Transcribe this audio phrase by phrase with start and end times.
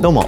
[0.00, 0.24] どうも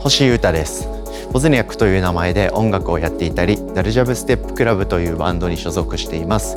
[0.00, 1.01] 星優太です。
[1.32, 6.56] ポズニャックという名前で音楽をやっていたりダルジャブステップクラブというバンドに所属しています。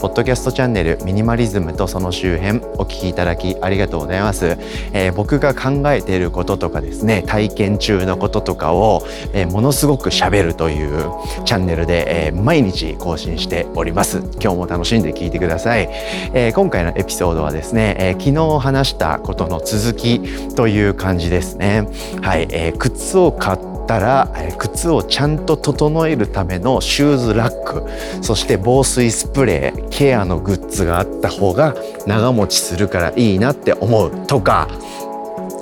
[0.00, 4.58] ポッドキャストチャンネルミニマリズムとその周辺お聞きいただきありがとうございます、
[4.92, 9.02] えー、僕が考えていることとかですね体験中のこととかを、
[9.32, 11.06] えー、ものすごく喋るという
[11.44, 14.18] チャンネルで、えー、毎日更新しております。
[14.40, 15.88] 今日も楽しんで聞いてください、
[16.34, 20.20] え今回のエピソードはですね、え昨日話したことの続き
[20.54, 21.88] という感じですね。
[22.22, 23.56] はい、え靴を買
[23.86, 27.84] ったら靴をちゃんと整えるためのシューズラック
[28.22, 31.74] そして防水スプレーケアのグッズがあった方が
[32.06, 34.68] 長持ちするからいいなって思うとか。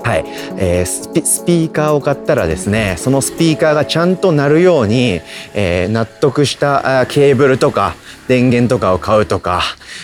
[0.05, 0.25] はい、
[0.59, 5.23] えー、スピスピーカーを買ったらですねそのスピーカーがちゃんと鳴るように、
[5.55, 7.95] えー、納得したケーブルとか
[8.29, 9.63] 電源とかを買うとか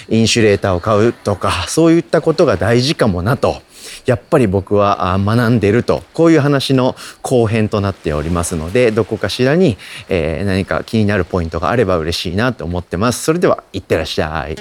[0.08, 3.60] インシュレーターを買うとかそういったことが大事かもなと
[4.06, 6.02] やっぱり僕は学んでると。
[6.14, 9.76] こういう話の後編となっておりますのでどこかしらに、
[10.08, 13.22] えー、何か気になるポイントがあれば嬉しいなと思ってます。
[13.22, 14.56] それではいってらっしゃい。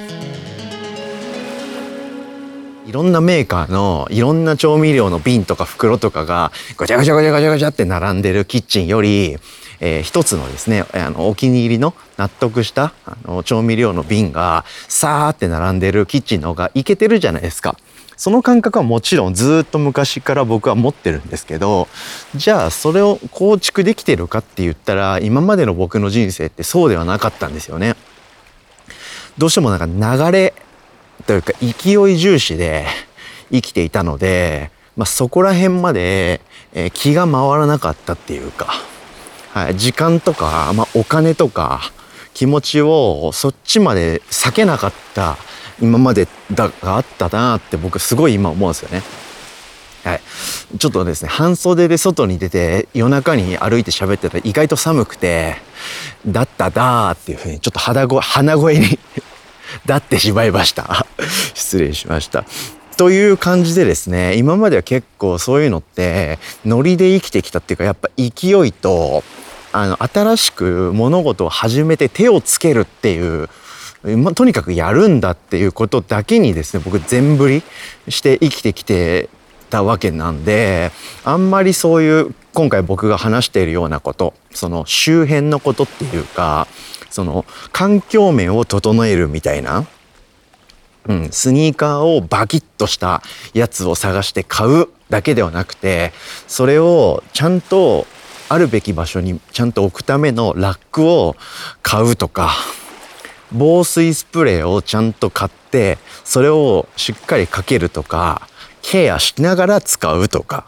[2.87, 9.37] いろんなメーカーのいろんな調味料の瓶とか袋とかがごちゃごちゃごちゃごちゃごちゃって並んでるキッチンより
[9.79, 17.77] えー、一つのですねあのお気に入りの納得したあの調味料の瓶がさーって並んでるキッチンの方がいけてるじゃないですか。
[18.19, 21.87] その感覚はもちろんずっと昔から僕は持ってるんですけど
[22.35, 27.95] じゃあそれを構築できてるかって言ったら今までの僕の人生ってそうではなかったんですよね。
[29.37, 30.53] どうしてもなんか流れ
[31.25, 32.87] というか勢い重視で
[33.53, 36.41] 生きていたので、まあ、そこら辺まで、
[36.73, 38.67] え気が回らなかったっていうか、
[39.53, 41.93] はい、時間とか、まあ、お金とか
[42.33, 45.37] 気持ちをそっちまで避けなかった
[45.81, 49.01] 今までだがあったなって僕すごい今思うんですよね。
[50.03, 50.21] はい、
[50.77, 55.57] ちょっとですね半袖で外に出て夜中に歩いて喋ってたら意外と寒くて
[56.25, 58.99] 「だっただ」っていうふうにちょっと鼻声 鼻声に
[59.85, 61.05] なってしまいました。
[61.53, 62.45] 失礼しました。
[62.97, 69.23] という感じでですね今までは結構そういうのってノリで生きてきたっていうかやっぱ勢いと
[69.71, 73.49] あの新しく物事を始めて手をつけるっていう
[74.03, 77.63] まとにかくやるんだっていうことだけにですね僕全振り
[78.07, 79.29] して生きてきて
[79.69, 80.91] たわけなんで
[81.23, 86.67] あんまりそういう今回僕が話しているようなことその周辺のことっていうか
[87.09, 89.85] その環境面を整えるみたいな、
[91.07, 93.21] うん、スニーカーをバキッとした
[93.53, 96.13] やつを探して買うだけではなくて
[96.47, 98.05] それをちゃんと
[98.47, 101.35] あるべき場所にちゃんと置くためのラックを
[101.83, 102.51] 買うとか
[103.51, 108.47] 防水スプレーをちゃんと買ってそれをしっかりかけるとか
[108.81, 110.65] ケアしながら使うとか、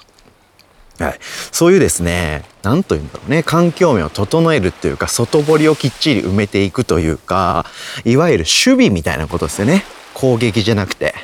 [1.00, 1.20] はい、
[1.52, 7.66] そういうですね何と言うんだろうね環境面を整えるっていうか外堀をきっちり埋めていくというか
[8.06, 9.84] いわゆる守備みたいなことですよね。
[10.14, 11.16] 攻撃じゃなくて、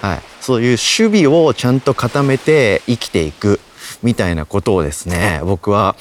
[0.00, 3.60] はい、そういう守備をちゃんと固めて生きていく
[4.02, 5.96] みたいなことをですね僕は、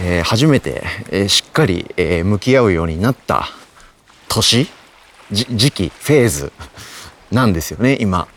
[0.00, 3.48] えー、初めて、えー、しっかり、えー、向き合うようになった
[4.30, 4.68] 年？
[5.30, 6.52] 時期フェーズ？
[7.30, 8.28] なんですよね今。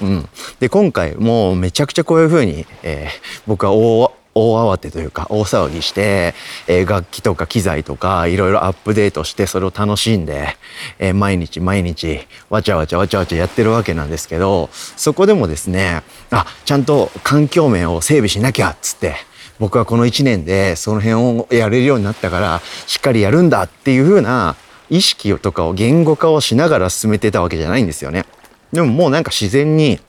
[0.00, 0.28] うん、
[0.60, 6.34] で今回もうめちゃくちゃこういうふうに、えー、僕は大大慌てというか大騒ぎして、
[6.68, 10.56] えー、楽器とか機材とかいろいろアップデートしてそれを楽しんで、
[11.00, 19.16] えー、毎日毎日わちゃわちゃわちゃわちゃやってるわけなんですけどそこでもですねあちゃんと環境面を整備しなきゃっつって
[19.58, 24.54] 僕はこの1年でその辺をやれるようになったからしっかりやるんだっていうふうな
[24.90, 28.24] 意識とかを言語化をしながら進めてたわけじゃないんですよね。
[28.72, 30.00] でももうなんか自然に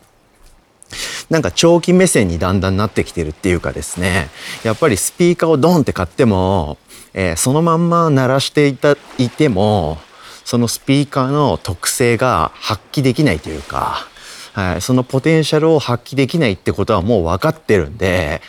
[1.29, 4.29] なんか長期目線にだんだんなってきてるっていうかですね
[4.63, 6.77] やっぱりスピーカーをドンって買っても、
[7.13, 9.97] えー、そのまんま鳴らしていたいても
[10.43, 14.07] そのスピーカーの特性が発揮できないというか、
[14.53, 18.41] はい、そのポテンシャルを発揮できないってことはもう分かってるんで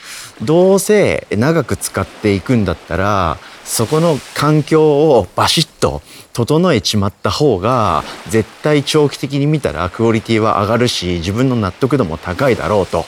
[0.43, 6.01] どうせ長く使っていくんだったらそこの環境をバシッと
[6.47, 13.05] 整えちまった方が絶対長期的に見たらクオリティは上がるし自分の納得度も高いだろうと。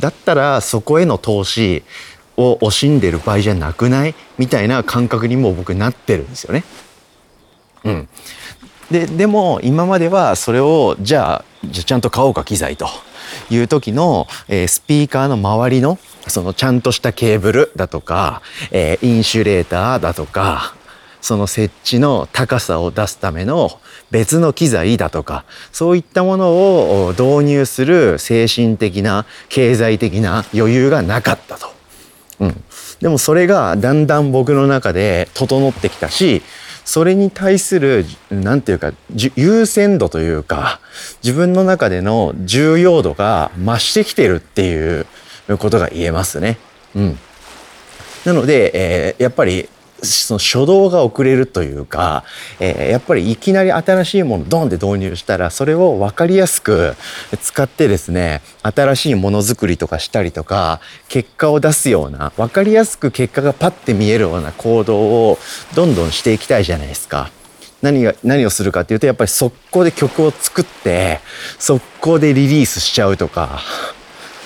[0.00, 1.84] だったらそこへの投資
[2.36, 4.14] を惜しんでる場合じゃなくない？
[4.38, 6.64] みたいな感覚にも僕なってるんですよね。
[7.84, 8.08] うん、
[8.90, 12.88] ででも今まではそれをじゃあじゃちゃんと買おうか機材と。
[13.50, 15.98] いう時の、えー、スピーカーの周りの
[16.28, 20.74] そのちゃんとしたケーブルだとか、えー、インシュレーターだとか
[21.24, 23.80] その設置の高さを出すための
[24.10, 26.50] 別の機材だとかそういったもの
[27.06, 31.68] を導入する精神的な経済的な余裕がなかったと。
[32.40, 32.64] うん、
[33.00, 36.42] でもそれがだんだん僕の中で整ってきたし
[36.84, 38.92] それに対する何て言うか
[39.34, 40.78] 優先度というか
[41.22, 45.06] 自分の中での重要度が増してきてるっていう
[45.56, 46.58] ことが言えますね。
[46.94, 47.18] うん、
[48.26, 49.70] なので、えー、やっぱり
[50.04, 52.24] その初動が遅れるというか、
[52.60, 56.94] えー、やっぱりいきなり新しいものドンって導入したらそれを分かりやすく
[57.40, 64.98] 使ってですね新しいものづくりとかしたりとか結果を出すような分かりやすく結果がパッて見えるような行動
[65.30, 65.38] を
[65.74, 67.30] どんどんしていきたいじゃないですか。
[67.82, 71.20] 何が何をするかっていうとやっぱり速攻で曲を作って
[71.58, 73.60] 速攻でリリースしちゃうとか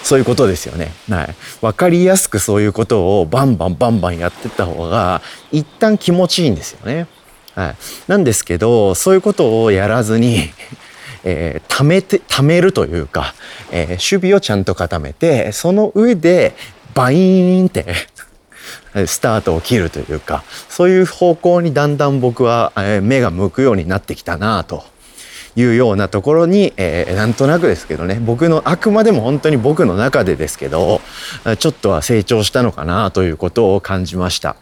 [0.02, 0.92] そういうことですよね。
[1.08, 1.34] はい。
[1.60, 5.22] わかりやすくそういうことをバンバンバンバンやってった方が、
[5.52, 7.06] 一旦気持ちいいんですよね。
[7.54, 7.76] はい。
[8.06, 10.50] なんですけど、そういうことをやらずに、
[11.24, 13.34] えー、貯めて、貯めるというか、
[13.72, 16.54] えー、守備をちゃんと固めて、その上で、
[16.94, 17.86] バイーンって
[19.06, 22.72] スタートを切るというか、そういう方向にだんだん僕は
[23.02, 24.84] 目が向くようになってきたなと。
[25.56, 31.00] いうようなところに、えー、なんとなくですけどね僕のあくまでも本当に僕の中でですけど
[31.58, 34.56] ちょっとは成長したのかなということを感じました。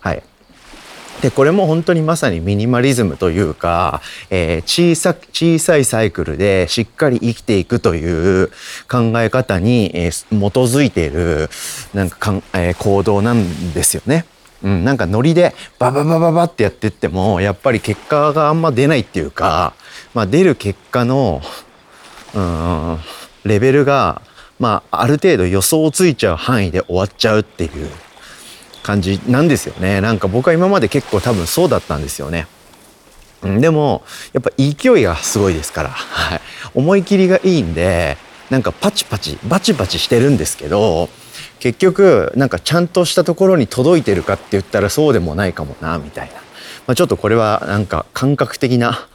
[0.00, 0.22] はい
[1.20, 4.00] でこれも本当にまさにミニマリズムというか、
[4.30, 8.48] えー、小さ小さいサイクルでしっかり生きていくという
[8.90, 11.50] 考え方に、えー、基づいている
[11.92, 14.24] なんかかん、えー、行動なんですよね。
[14.62, 19.74] うん、なんかノリでバババババってやってってもやっぱり結果があんま出ないっていうか、
[20.12, 21.40] まあ、出る結果の
[22.34, 22.98] うん
[23.44, 24.22] レベルが、
[24.58, 27.90] まあ、ある程度予想ついちゃう範囲で終わっちゃうっていう
[28.82, 30.00] 感じなんですよね。
[30.00, 32.46] なんか僕は今まで結構多分そうだったんですよね。
[33.42, 34.02] でも
[34.34, 36.40] やっぱ勢いがすごいですから、はい、
[36.74, 38.18] 思い切りがいいんで
[38.50, 41.08] なんかパチパチバチバチしてるんですけど
[41.60, 46.40] 結局なんかちゃんとしたところに届いてるかって言ったらそうでもないかもなみたいな、ま
[46.88, 49.06] あ、ちょっとこれはなんか感覚的な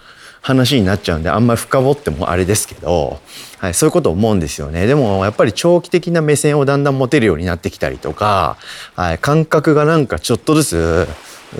[0.42, 3.20] 話になっちゃうんであんまり深掘ってもあれですけど、
[3.58, 4.86] はい、そういうこと思うんですよね。
[4.86, 8.58] でもやっぱり長期的な目線をだんだん持てるようになってきたりとか、
[8.96, 11.08] はい、感覚がなんかちょっとずつ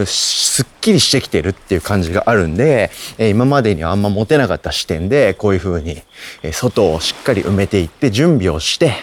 [0.06, 6.04] すっきりしてきてるっていう感じがあるんで、え今までにはあんま持てなかった視点でこういうふうに、
[6.52, 8.94] 外をしっかり埋めていって準備をして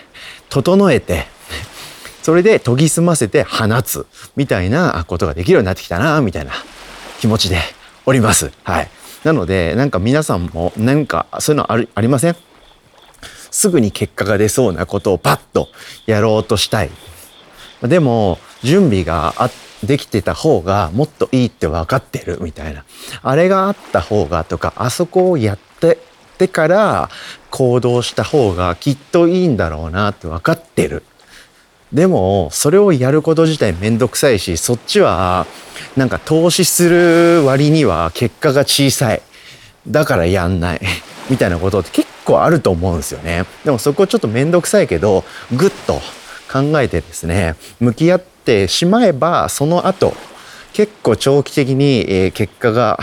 [0.48, 1.26] 整えて
[2.22, 6.52] それで研ぎ澄ませて放つみたいなことができるようになってきたなみたいな
[7.20, 7.58] 気持ちで
[8.06, 8.52] おります。
[8.64, 8.88] はい。
[9.24, 12.36] なのでなんか皆さんも何かそういうのありありません？
[13.50, 15.68] すぐに結果が出そうなことをパッと
[16.06, 16.90] やろうとしたい。
[17.82, 19.50] でも準備があ
[19.84, 22.84] できてた方がもっといいって分かってるみたいな。
[23.22, 25.98] あれがあった方がとかあそこをやってっ
[26.38, 27.10] てから
[27.50, 31.04] 行動した方がきっといいんだろうなって分かってる。
[31.92, 35.46] でもそれをやること自体めんどくさいしそっちは
[35.96, 39.22] なんか投資する割には結果が小さい。
[39.86, 40.80] だからやんない。
[41.28, 43.44] みたいなことって結構あると思うんですよね。
[43.64, 46.00] でもそこちょっとめんどくさいけどぐっと
[46.50, 50.14] 考えてですね向き合ってしまえばその後
[50.72, 52.98] 結構長期的に結果が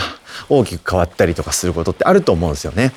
[0.48, 2.92] 大きく変わったりとかすることってあると思うんですよね。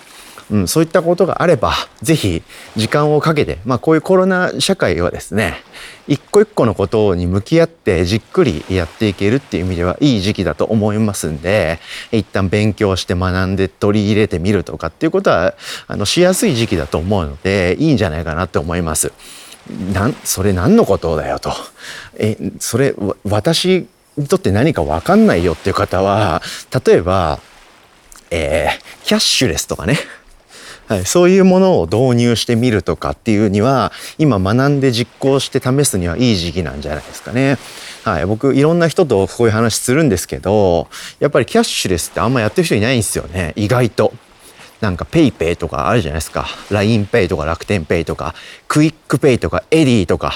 [0.53, 1.73] うん、そういったことがあれば、
[2.03, 2.43] ぜひ
[2.75, 5.55] 時間をかけて、まあこういうコロナ社会はですね、
[6.07, 11.79] 一個一個のことに向き合ってじっくりやっていけるっていう意味ではいい時期だと思いますんで、
[12.11, 15.55] 一旦勉強して学んで取り入れてみるとかっていうことは、
[15.87, 19.11] あの、しやすい時期だと思うので、いいんじゃないかなって思います。
[19.91, 21.51] なん、それ何のことだよと。
[22.15, 23.87] え、それ、私
[24.17, 26.43] にとって何かわかんないよっていう方は、
[26.85, 27.39] 例えば、
[28.29, 29.97] えー、キャッシュレスとかね。
[30.93, 37.57] はい、そういうものを導入してみるとかっていうには今学んで実行して試すにはいい時期なんじゃないですかね。
[38.03, 40.87] はい、僕いろんな人とこういう話するんですけど
[41.19, 44.13] やっぱりキャッシュレスってあんまやってる人いないんですよね意外と。
[44.81, 48.35] なんか PayPay とかあるじゃないですか LINEPay とか楽天 Pay とか
[48.67, 50.33] クイックペイとかエディとか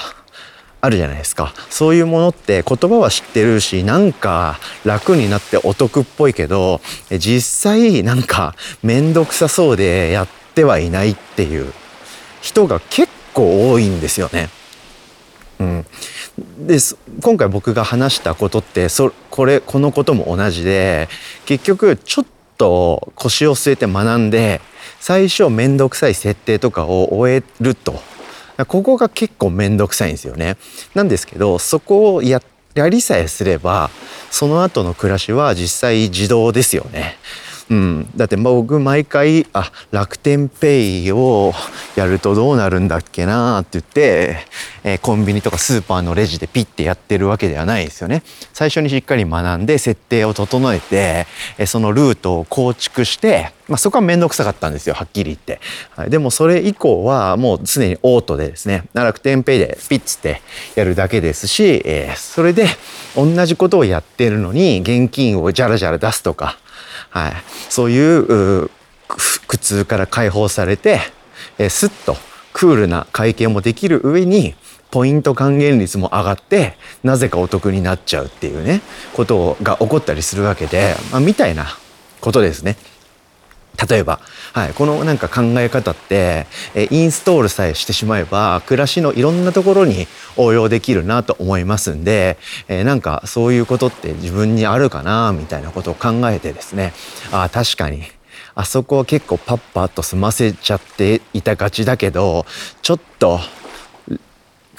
[0.80, 11.72] あるじゃないですかそういうものって言葉は知ってるしなんか楽になってお得っぽいけど実際なんか面倒くさそうでやっててはいないっていう
[12.40, 14.48] 人が結構多いんですよね。
[15.60, 15.86] うん、
[16.66, 16.78] で
[17.22, 21.08] 今回僕が話したことってそこれこのことも同じで
[21.46, 24.60] 結局ちょっと腰を据えて学んで
[24.98, 28.00] 最初面倒くさい設定とかを終えると
[28.66, 30.56] ここが結構面倒くさいんですよね。
[30.94, 32.42] なんですけどそこをや
[32.74, 33.90] やりさえすれば
[34.30, 37.16] その後の暮らしは実際自動ですよね。
[37.70, 41.52] うん、だって僕毎回あ楽天ペイを
[41.96, 44.38] やるとどうなるんだっけなって言って、
[44.84, 48.22] えー、コンビニとかスーパーのレジでピッてやってるわけではないですよね。
[48.54, 51.26] 最初にしっかり学んで設定を整えて、
[51.58, 55.60] えー、そのルートを構築して、まあ、そこは面倒くさかったんですよはっきり言って、
[55.90, 60.40] はい、でもそれ以降はもう常にオートでですね楽天ペイでピッツって
[60.74, 62.66] やるだけですし、えー、それで
[63.14, 66.58] 同じことをやってるのに現金をジャラジャラ出すとか
[67.10, 67.32] はい、
[67.68, 68.70] そういう
[69.08, 71.00] 苦痛から解放されて、
[71.58, 72.16] えー、スッと
[72.52, 74.54] クールな会計もできる上に
[74.90, 78.80] ポイント還元率も上がってなぜかお得になっちゃうっていうね
[79.14, 81.66] ことが起こったりするわけで、まあ、みたいな
[82.20, 82.76] ことですね。
[83.86, 84.18] 例えば、
[84.52, 96.92] はい、このなんか考え方って、えインストールさえしてしまえば暮らしのいろんなところに応用できるなと思いますんで、え、なんかそういうことって自分にあるかなみたいなことを考えてですね。
[97.30, 98.02] あ確かに。
[98.54, 102.44] あそこは結構パッパッと済ませちゃっていたがちだけど
[102.82, 103.38] ちょっと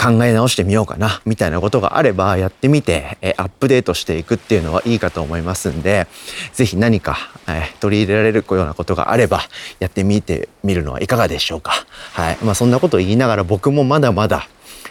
[0.02, 6.08] 考え直してみようかなみたいなことがあればやってみて、えアップデートしていくっていうのはいいかと思いますんで
[6.54, 9.42] 是非何か、え取り入れられるようなことがあれば
[9.80, 11.74] やってみてみるのはいかがでしょうか。
[12.14, 14.48] はいまあ、そんなことを言いながら僕もまだまだ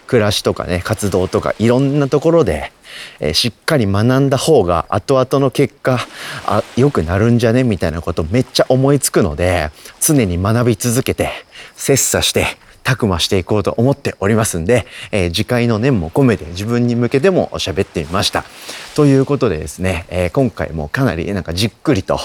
[0.06, 2.72] 暮らしとかね活動とかいろんなところで、
[3.20, 5.98] え、しっかり学んだ方が後々の結果
[6.46, 7.64] あ良くなるんじゃね？
[7.64, 11.30] みたいなことめっちゃ思いつくので常に学び続けて
[11.76, 12.46] 切磋して
[12.88, 18.46] たくましていこうと思っておりますんで、えー、次回の念も込めて自分に向けても喋ってみました。
[18.96, 22.18] ということでですね、えー、今回もかなりなんかじっくりと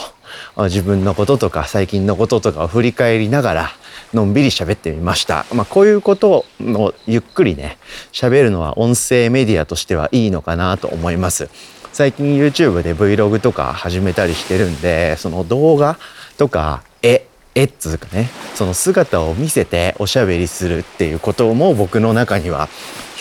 [0.56, 3.70] 自分のこととか最近のこととかを振り返りながら
[4.14, 5.46] のんびり喋ってみました。
[5.54, 7.78] まあ、こういうことをゆっくりね、
[8.14, 11.50] 喋るのは音声メディアとしてはいいのかなと思います。
[11.92, 16.00] 最近 YouTube で Vlog とか始めたりしてるんで、その動画
[16.38, 22.70] とか絵絵っつうかねその姿を見せておしゃべりするっていうことも僕の中には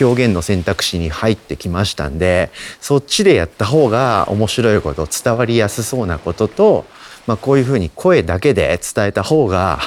[0.00, 6.86] 表現の選択肢に入ってきましたんでそっちでやった方が面白いこと伝わりやすそうなことと、
[7.26, 9.80] まあ、こういうふうに声だけで伝えた方が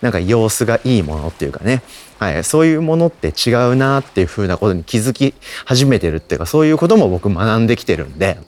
[0.00, 1.82] なんか様子がいいものっていうかね、
[2.18, 5.32] はい、そういうものって違うなっていうふうなことに気づき
[5.64, 8.38] 始めてるっていうかそういうことも僕学んできてるんで。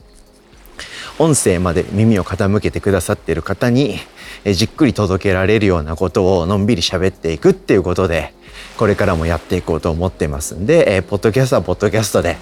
[1.18, 3.97] 音声まで耳を傾けてくださっている方に
[4.44, 8.35] じっくり届けられるようなことをのんびり喋っていくっていうことで
[8.76, 12.37] これからもやっていこうと思ってますんで、えー、ポッドキャストはポッドキャストで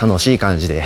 [0.00, 0.84] 楽しい感じで、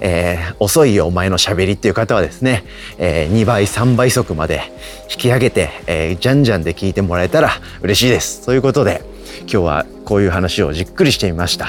[0.00, 2.64] えー、遅いよお前の喋りっていう方はですね、
[2.98, 4.62] えー、2倍3倍速まで
[5.10, 7.50] 引き上げて、えー、じゃんじゃんで聞いてもらえたら
[7.80, 8.44] 嬉しいです。
[8.44, 9.02] ということで
[9.40, 11.66] 今日はこういう話をじっくりしてみました。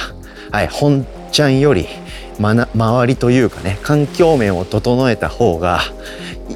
[0.52, 1.88] はい、本ちゃんより
[2.40, 5.82] 周りというかね環境面を整えた方が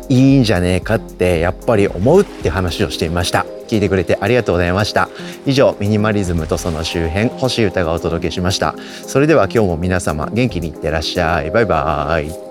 [0.09, 3.45] いいんじゃねえかってやっぱり思うって話をしていました。
[3.67, 5.09] 聞いてくれてありがとうございました。
[5.45, 8.75] 以上ミニマリズムとその周辺星歌がお届けしました。
[9.05, 11.51] それでは今日も皆様元気にいってらっしゃい。
[11.51, 12.48] バイバーイ。